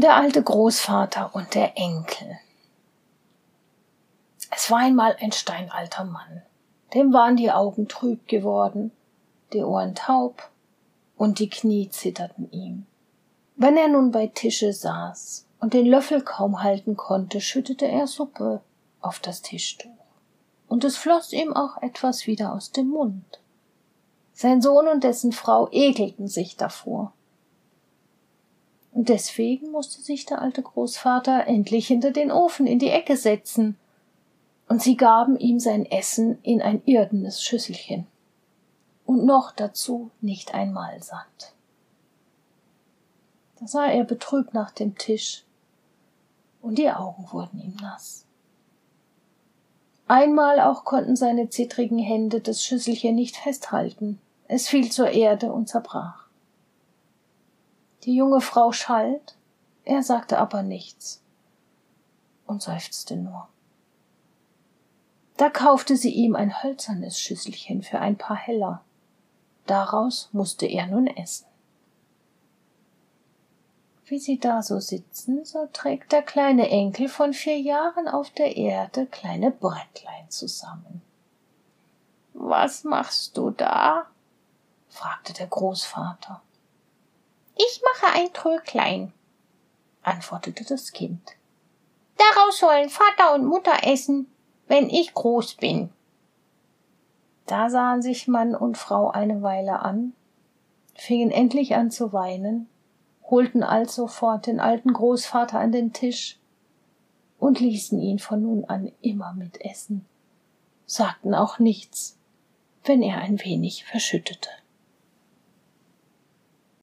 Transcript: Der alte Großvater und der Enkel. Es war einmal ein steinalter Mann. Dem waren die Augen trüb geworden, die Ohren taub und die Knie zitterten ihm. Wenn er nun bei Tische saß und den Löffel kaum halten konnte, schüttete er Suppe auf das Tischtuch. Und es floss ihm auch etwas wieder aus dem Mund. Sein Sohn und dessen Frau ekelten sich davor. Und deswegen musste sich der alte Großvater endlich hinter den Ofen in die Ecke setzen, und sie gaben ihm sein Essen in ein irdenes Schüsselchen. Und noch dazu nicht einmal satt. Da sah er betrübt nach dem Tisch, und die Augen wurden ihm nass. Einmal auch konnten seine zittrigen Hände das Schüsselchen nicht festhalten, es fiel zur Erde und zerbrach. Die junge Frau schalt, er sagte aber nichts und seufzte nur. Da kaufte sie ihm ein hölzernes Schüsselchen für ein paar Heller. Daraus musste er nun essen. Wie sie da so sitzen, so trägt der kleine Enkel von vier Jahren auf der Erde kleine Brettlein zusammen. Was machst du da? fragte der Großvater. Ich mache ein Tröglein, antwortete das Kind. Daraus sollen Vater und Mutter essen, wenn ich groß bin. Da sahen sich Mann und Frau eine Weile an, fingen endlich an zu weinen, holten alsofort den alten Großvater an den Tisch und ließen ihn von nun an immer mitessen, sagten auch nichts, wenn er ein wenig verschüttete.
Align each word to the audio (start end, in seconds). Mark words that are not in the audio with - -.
Der 0.00 0.14
alte 0.14 0.40
Großvater 0.40 1.34
und 1.34 1.56
der 1.56 1.76
Enkel. 1.76 2.38
Es 4.48 4.70
war 4.70 4.78
einmal 4.78 5.16
ein 5.20 5.32
steinalter 5.32 6.04
Mann. 6.04 6.42
Dem 6.94 7.12
waren 7.12 7.34
die 7.34 7.50
Augen 7.50 7.88
trüb 7.88 8.28
geworden, 8.28 8.92
die 9.52 9.64
Ohren 9.64 9.96
taub 9.96 10.50
und 11.16 11.40
die 11.40 11.50
Knie 11.50 11.90
zitterten 11.90 12.48
ihm. 12.52 12.86
Wenn 13.56 13.76
er 13.76 13.88
nun 13.88 14.12
bei 14.12 14.28
Tische 14.28 14.72
saß 14.72 15.46
und 15.58 15.74
den 15.74 15.86
Löffel 15.86 16.22
kaum 16.22 16.62
halten 16.62 16.96
konnte, 16.96 17.40
schüttete 17.40 17.88
er 17.88 18.06
Suppe 18.06 18.60
auf 19.00 19.18
das 19.18 19.42
Tischtuch. 19.42 19.90
Und 20.68 20.84
es 20.84 20.96
floss 20.96 21.32
ihm 21.32 21.52
auch 21.52 21.82
etwas 21.82 22.28
wieder 22.28 22.52
aus 22.52 22.70
dem 22.70 22.90
Mund. 22.90 23.40
Sein 24.32 24.62
Sohn 24.62 24.86
und 24.86 25.02
dessen 25.02 25.32
Frau 25.32 25.68
ekelten 25.72 26.28
sich 26.28 26.56
davor. 26.56 27.14
Und 28.98 29.10
deswegen 29.10 29.70
musste 29.70 30.02
sich 30.02 30.26
der 30.26 30.42
alte 30.42 30.60
Großvater 30.60 31.46
endlich 31.46 31.86
hinter 31.86 32.10
den 32.10 32.32
Ofen 32.32 32.66
in 32.66 32.80
die 32.80 32.90
Ecke 32.90 33.16
setzen, 33.16 33.78
und 34.66 34.82
sie 34.82 34.96
gaben 34.96 35.38
ihm 35.38 35.60
sein 35.60 35.86
Essen 35.86 36.42
in 36.42 36.60
ein 36.60 36.82
irdenes 36.84 37.40
Schüsselchen. 37.40 38.08
Und 39.06 39.24
noch 39.24 39.52
dazu 39.52 40.10
nicht 40.20 40.52
einmal 40.52 41.00
satt. 41.00 41.54
Da 43.60 43.68
sah 43.68 43.86
er 43.86 44.02
betrübt 44.02 44.52
nach 44.52 44.72
dem 44.72 44.98
Tisch, 44.98 45.44
und 46.60 46.76
die 46.76 46.90
Augen 46.90 47.24
wurden 47.30 47.60
ihm 47.60 47.76
nass. 47.80 48.26
Einmal 50.08 50.58
auch 50.58 50.84
konnten 50.84 51.14
seine 51.14 51.50
zittrigen 51.50 52.00
Hände 52.00 52.40
das 52.40 52.64
Schüsselchen 52.64 53.14
nicht 53.14 53.36
festhalten, 53.36 54.18
es 54.48 54.66
fiel 54.66 54.90
zur 54.90 55.10
Erde 55.10 55.52
und 55.52 55.68
zerbrach. 55.68 56.27
Die 58.04 58.14
junge 58.14 58.40
Frau 58.40 58.72
schalt, 58.72 59.36
er 59.84 60.02
sagte 60.02 60.38
aber 60.38 60.62
nichts 60.62 61.22
und 62.46 62.62
seufzte 62.62 63.16
nur. 63.16 63.48
Da 65.36 65.50
kaufte 65.50 65.96
sie 65.96 66.10
ihm 66.10 66.34
ein 66.34 66.62
hölzernes 66.62 67.20
Schüsselchen 67.20 67.82
für 67.82 68.00
ein 68.00 68.16
paar 68.16 68.36
Heller. 68.36 68.82
Daraus 69.66 70.30
musste 70.32 70.66
er 70.66 70.86
nun 70.86 71.06
essen. 71.06 71.46
Wie 74.06 74.18
sie 74.18 74.38
da 74.38 74.62
so 74.62 74.80
sitzen, 74.80 75.44
so 75.44 75.68
trägt 75.72 76.12
der 76.12 76.22
kleine 76.22 76.70
Enkel 76.70 77.08
von 77.08 77.34
vier 77.34 77.60
Jahren 77.60 78.08
auf 78.08 78.30
der 78.30 78.56
Erde 78.56 79.06
kleine 79.06 79.50
Brettlein 79.50 80.30
zusammen. 80.30 81.02
Was 82.32 82.84
machst 82.84 83.36
du 83.36 83.50
da? 83.50 84.06
fragte 84.88 85.34
der 85.34 85.46
Großvater. 85.46 86.40
Ich 87.54 87.82
mache 87.82 87.97
ein 88.18 88.32
Tröglein, 88.32 89.12
antwortete 90.02 90.64
das 90.64 90.92
Kind. 90.92 91.36
Daraus 92.16 92.58
sollen 92.58 92.88
Vater 92.88 93.34
und 93.34 93.46
Mutter 93.46 93.84
essen, 93.84 94.26
wenn 94.66 94.90
ich 94.90 95.14
groß 95.14 95.54
bin. 95.54 95.90
Da 97.46 97.70
sahen 97.70 98.02
sich 98.02 98.26
Mann 98.26 98.56
und 98.56 98.76
Frau 98.76 99.10
eine 99.10 99.42
Weile 99.42 99.80
an, 99.80 100.14
fingen 100.94 101.30
endlich 101.30 101.76
an 101.76 101.92
zu 101.92 102.12
weinen, 102.12 102.68
holten 103.22 103.62
alsofort 103.62 104.48
den 104.48 104.58
alten 104.58 104.92
Großvater 104.92 105.60
an 105.60 105.70
den 105.70 105.92
Tisch 105.92 106.40
und 107.38 107.60
ließen 107.60 108.00
ihn 108.00 108.18
von 108.18 108.42
nun 108.42 108.64
an 108.64 108.90
immer 109.00 109.32
mitessen, 109.32 110.04
sagten 110.86 111.34
auch 111.34 111.60
nichts, 111.60 112.18
wenn 112.82 113.00
er 113.00 113.18
ein 113.18 113.38
wenig 113.44 113.84
verschüttete. 113.84 114.50